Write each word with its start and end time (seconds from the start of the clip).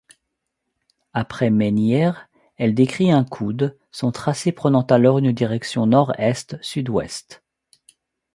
Après 1.13 1.51
Maisnières, 1.51 2.27
elle 2.57 2.73
décrit 2.73 3.11
un 3.11 3.23
coude, 3.23 3.77
son 3.91 4.11
tracé 4.11 4.51
prenant 4.51 4.81
alors 4.81 5.19
une 5.19 5.31
direction 5.31 5.85
nord-est 5.85 6.57
sud-ouest. 6.63 7.43